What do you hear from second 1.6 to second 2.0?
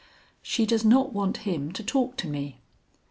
to